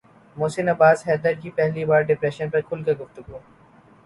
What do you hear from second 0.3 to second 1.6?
محسن عباس حیدر کی